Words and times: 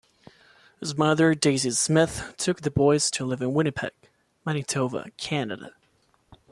His 0.79 0.97
mother 0.97 1.35
Daisy 1.35 1.69
Smith 1.69 2.33
took 2.39 2.61
the 2.61 2.71
boys 2.71 3.11
to 3.11 3.23
live 3.23 3.39
in 3.43 3.53
Winnipeg, 3.53 3.91
Manitoba, 4.43 5.11
Canada. 5.15 5.75